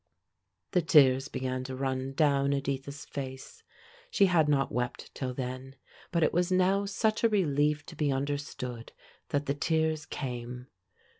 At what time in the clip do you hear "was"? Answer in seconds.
6.33-6.51